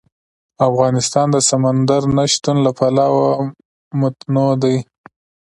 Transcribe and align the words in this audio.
افغانستان 0.69 1.27
د 1.31 1.37
سمندر 1.49 2.01
نه 2.17 2.25
شتون 2.31 2.57
له 2.65 2.71
پلوه 2.77 3.19
متنوع 4.01 4.51
دی. 4.63 4.77